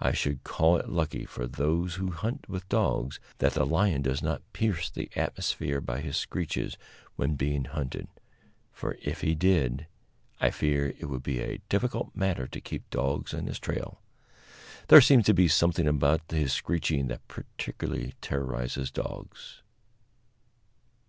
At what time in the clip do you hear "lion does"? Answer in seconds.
3.64-4.20